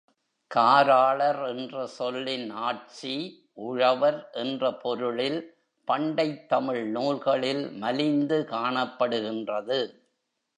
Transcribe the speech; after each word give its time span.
காராளர் 0.51 1.47
என்ற 1.47 1.87
சொல்லின் 1.87 2.49
ஆட்சி 2.49 3.13
உழவர் 3.53 4.29
என்ற 4.31 4.73
பொருளில் 4.73 5.39
பண்டைத் 5.87 6.49
தமிழ் 6.49 6.83
நூல்களில் 6.85 7.71
மலிந்து 7.71 8.47
காணப்படுகின்றது. 8.51 9.79